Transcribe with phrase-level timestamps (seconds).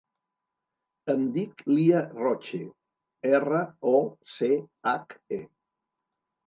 [1.13, 2.63] Em dic Lya Roche:
[3.35, 3.63] erra,
[3.93, 3.95] o,
[4.39, 4.53] ce,
[4.95, 5.43] hac, e.